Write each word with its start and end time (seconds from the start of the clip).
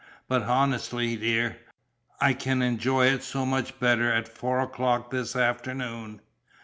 "But, 0.27 0.41
honestly, 0.41 1.15
dear, 1.15 1.57
I 2.19 2.33
can 2.33 2.63
enjoy 2.63 3.05
it 3.09 3.21
so 3.21 3.45
much 3.45 3.79
better 3.79 4.11
at 4.11 4.27
four 4.27 4.59
o'clock 4.59 5.11
this 5.11 5.35
afternoon." 5.35 6.21